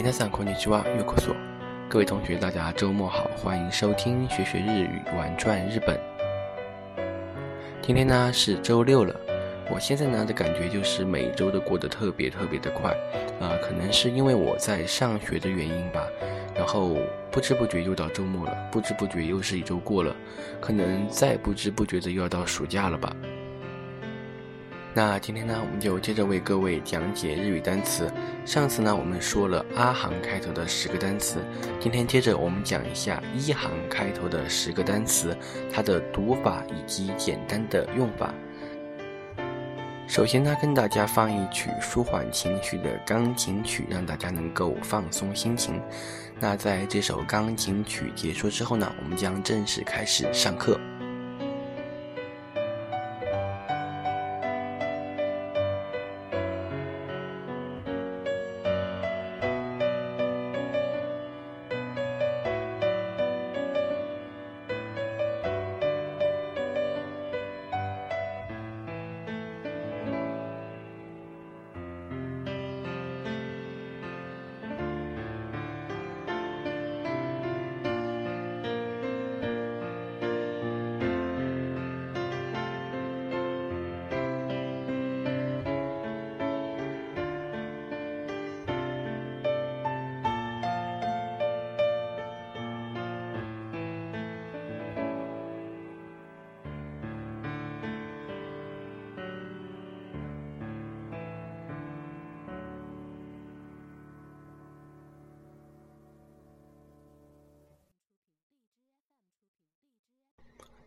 [0.00, 1.36] 明天上课你去哇，又可说。
[1.86, 6.00] 各位同学，大家周末好，欢迎收听学学日语，玩转日本。
[7.82, 9.14] 今天呢是周六了，
[9.70, 12.92] 我现在呢的感觉就是每周都过得特别特别的快，
[13.40, 16.08] 啊，可能是因为我在上学的原因吧。
[16.54, 16.96] 然后
[17.30, 20.16] 不知不觉又到周末了，不知不觉又是一周过了，
[20.62, 23.14] 可能再不知不觉的又要到暑假了吧。
[24.92, 28.12] 那今天呢，我们就接着为各位讲解日语单词。
[28.44, 31.38] 上次呢，我们说了阿行开头的十个单词，
[31.78, 35.36] 今天接着我们讲一下一行开头的十个单词，
[35.72, 38.34] 它的读法以及简单的用法。
[40.08, 45.80] 首先呢，跟大家放一曲舒缓情绪的钢琴曲，让大家能够放松心情。
[46.40, 50.80] 那在这首钢琴曲结束之后呢，我们将正式开始上课。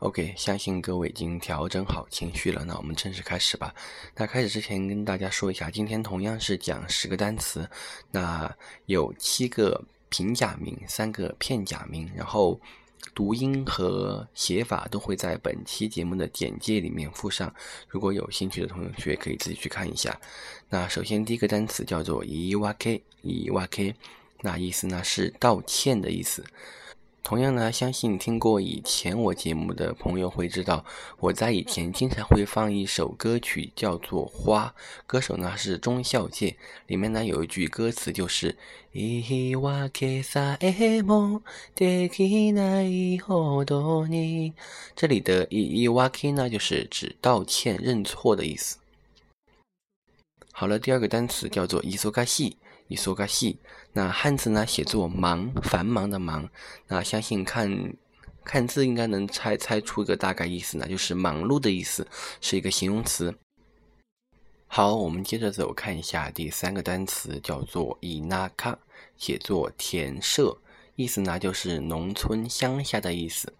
[0.00, 3.74] OK，相信各位已经调整好情绪了，那我们正式开始吧。
[4.14, 7.66] 那开始之前跟大家说一下，今天同样是讲十个单词，
[8.10, 12.60] 那有七个平假名，三个片假名，然后
[13.14, 17.52] 读音和写法都会在本期节目的简介里面附上。
[17.88, 20.20] 如果有兴趣的同学可以自己去看一下。
[20.68, 23.94] 那首先第一个单词叫做伊瓦 K，伊瓦 K，
[24.42, 26.44] 那意思呢是道歉的意思。
[27.26, 30.84] 同样呢，相信听过以前我节目的朋友会知道，
[31.18, 34.72] 我在以前经常会放一首歌曲，叫做《花》，
[35.08, 36.54] 歌手呢是中孝介，
[36.86, 38.56] 里面呢有一句歌词就是。
[38.92, 39.00] 这
[45.08, 48.78] 里的伊伊瓦 K 呢，就是指道歉、认错的意思。
[50.52, 52.56] 好了，第二个单词叫做伊索嘎西。
[52.88, 53.58] 你说个戏，
[53.92, 56.48] 那汉字呢写作忙，繁忙的忙。
[56.86, 57.94] 那相信看
[58.44, 62.06] 看字应该能猜猜出一个大概意思呢，就是忙碌的意思，
[62.40, 63.34] 是一个形容词。
[64.68, 68.78] 好，我们接着走看一下第三个单词，叫做伊那卡，
[69.16, 70.56] 写作田舍，
[70.94, 73.52] 意思呢就是农村乡下的意思。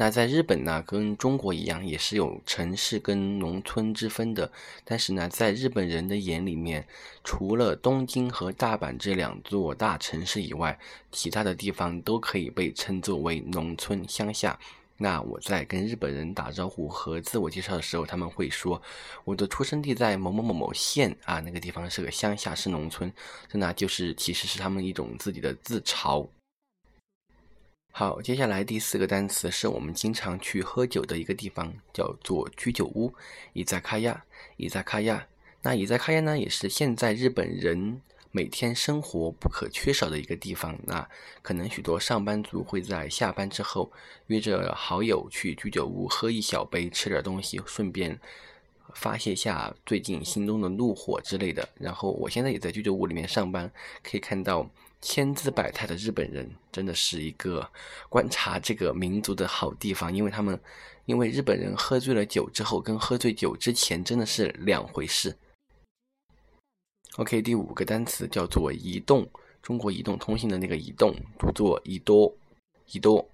[0.00, 4.48] 那在日本呢，跟中国一样，也是有城市跟农村之分的。
[4.84, 6.86] 但是呢，在日本人的眼里面，
[7.24, 10.78] 除了东京和大阪这两座大城市以外，
[11.10, 14.56] 其他的地方都可以被称作为农村乡下。
[14.96, 18.80] 那我在跟日本人打招呼和自我介绍的时候，他们会说
[19.24, 23.12] 我的出生地在某某某某县啊，那个地方是个乡下，是农村。
[23.48, 26.24] 这呢，就是其实是他们一种自己的自嘲。
[27.98, 33.12] 好，接下来第四个单词是我们经常去喝酒的一个地方，叫做居酒屋。
[33.54, 34.24] 伊扎卡亚，
[34.56, 35.26] 伊扎卡亚。
[35.62, 38.00] 那伊扎卡亚呢，也是现在日本人
[38.30, 40.78] 每天生活不可缺少的一个地方。
[40.84, 41.08] 那
[41.42, 43.90] 可能许多上班族会在下班之后
[44.28, 48.16] 约着好友去居酒屋喝一小杯，吃点东西，顺便
[48.94, 51.68] 发泄下最近心中的怒火之类的。
[51.80, 53.68] 然后我现在也在居酒屋里面上班，
[54.04, 54.70] 可以看到。
[55.00, 57.70] 千姿百态的日本人真的是一个
[58.08, 60.60] 观察这个民族的好地方，因为他们，
[61.06, 65.36] 因为日本人喝醉了酒之后，跟喝醉酒之前真的是两回事。
[67.16, 69.28] OK，第五个单词叫做移动，
[69.62, 72.36] 中国移动通信的那个移动，读作移多，
[72.86, 73.28] 移多，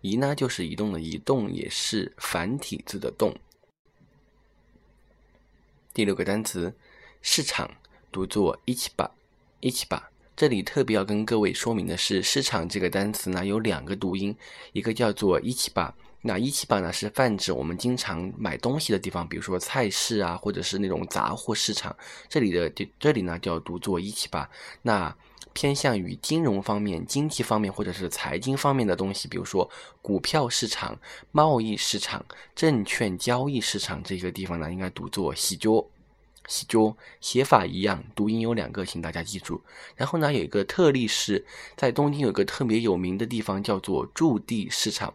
[0.00, 3.36] 移呢就是移动的移动，也是繁体字的动。
[5.92, 6.74] 第六个单词
[7.22, 7.70] 市场，
[8.10, 9.12] 读作一起吧，
[9.60, 10.10] 一起吧。
[10.36, 14.34] 这里特别要跟各位说明的是，市场这个单词呢有两个读音，
[14.72, 21.94] 一个叫做一七八，那一七八呢是泛指我们经常买东西的地方，比如说菜市啊，或者是那种杂货市场。
[22.28, 24.48] 这里的这里呢叫读作一七八。
[24.82, 25.16] 那
[25.52, 29.70] 偏向于金融方面、经济方面或者是财经方面的东西，比如说
[30.02, 30.98] 股票市场、
[31.30, 32.26] 贸易市场、
[32.56, 35.88] 证券交易市场这个地方呢，应该读作喜桌。
[36.46, 39.60] 喜桌写法一样，读音有两个，请大家记住。
[39.96, 41.44] 然后呢，有一个特例是
[41.76, 45.12] 在东京有个特别有名的地方叫做驻地市场。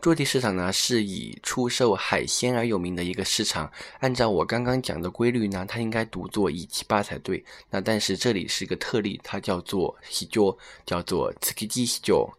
[0.00, 3.72] 驻地市场呢是以出售海鲜而有名的一个市场。
[4.00, 7.42] 按照我刚刚讲的规律呢，它应该读作一七八才对。
[7.70, 12.30] 那但是这里是一个特例，它叫做喜桌，叫做 tsukiji 喜桌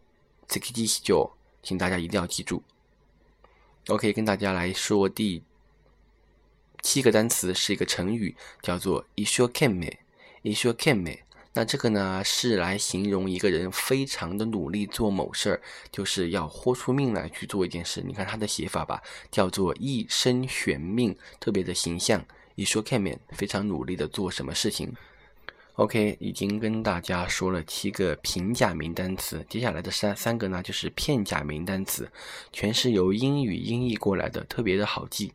[0.48, 2.62] ，tsukiji 喜桌，请大家一定要记住。
[3.88, 5.42] OK，跟大家来说第
[6.86, 9.90] 七个单词是一个成语，叫做一说 can me，
[10.42, 11.16] 一说 can me。
[11.52, 15.60] 那这个呢，是来形容一个人非常的努力做某事儿，
[15.90, 18.00] 就是要豁出命来去做一件事。
[18.06, 19.02] 你看他的写法吧，
[19.32, 22.24] 叫做一生悬命，特别的形象。
[22.54, 24.94] 一说看面，非常努力的做什么事情。
[25.74, 32.08] OK，已经跟大家说了七个平假名单词，接下来的三三个呢，就是片假名单词，
[32.52, 35.32] 全是由英语音译过来的，特别的好记。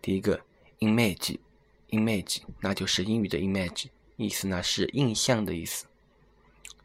[0.00, 0.40] 第一个
[0.80, 3.86] ，image，image，那就是英语的 image。
[4.16, 5.86] 意思呢是印象的意思。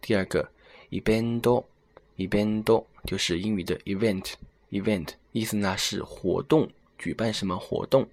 [0.02, 0.52] 第二个
[0.90, 8.10] ，event，event 就是英语的 event，event 意思呢是活动，举办什么活动。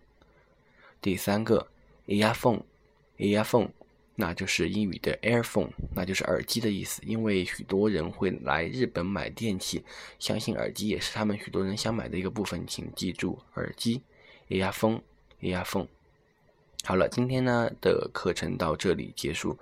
[1.03, 1.67] 第三个
[2.07, 3.71] ，earphone，earphone
[4.15, 7.03] 那就是英语的 earphone，那就是耳机的意思。
[7.05, 9.83] 因为许多人会来日本买电器，
[10.21, 14.03] 相信耳机也是他们许多人想买的一个部分，请记住耳机
[14.49, 15.01] ia phone
[15.41, 15.89] AR Phone。
[16.85, 19.59] 好了，今天呢的课程到这里结束，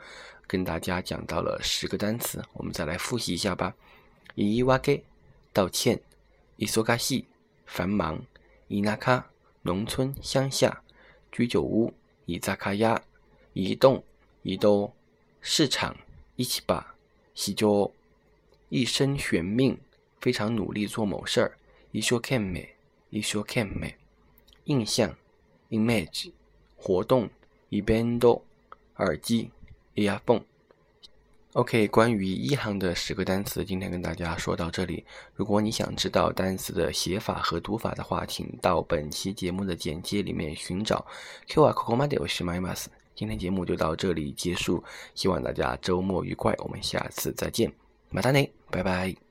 [0.46, 3.74] 跟大家讲到了十个单词，我们再来复习一下吧。
[4.34, 5.02] 伊瓦给
[5.52, 6.00] 道歉，
[6.56, 7.24] 伊索嘎西
[7.64, 8.20] 繁忙，
[8.68, 9.30] 伊纳卡
[9.62, 10.82] 农村乡下，
[11.32, 11.92] 居酒屋
[12.26, 13.02] 伊扎卡亚
[13.54, 14.04] 移动
[14.42, 14.92] 移动
[15.40, 15.96] 市场
[16.36, 16.94] 一起吧，
[17.34, 17.92] 西就
[18.68, 19.78] 一生悬命，
[20.20, 21.58] 非常努力做某事儿，
[21.92, 22.76] 一说看美
[23.10, 23.96] 一说看美，
[24.64, 25.16] 印象
[25.70, 26.32] image。
[26.76, 27.28] 活动
[27.70, 28.42] ，event，
[28.96, 29.50] 耳机
[29.94, 30.42] ，earphone。
[31.54, 35.04] OK，关于一行的十个单词，今天跟大家说到这里。
[35.34, 41.06] 如果你想知道单词的写法和读法的话，请到本期节目的简介里面寻找。
[41.48, 42.84] Q 啊，Coco Madi，我是 My Mas。
[43.14, 44.84] 今天节目就到这里结束，
[45.14, 47.72] 希望大家周末愉快，我们下次再见，
[48.10, 49.25] 马达内，拜拜。